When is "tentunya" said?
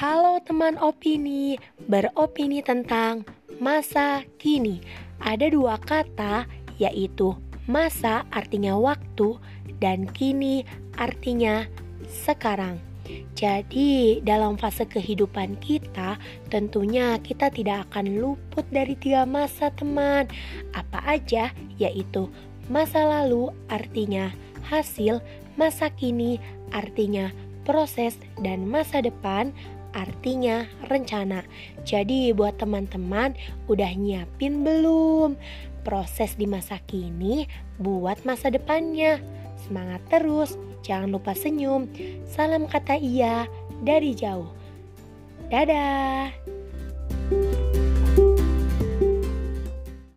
16.48-17.20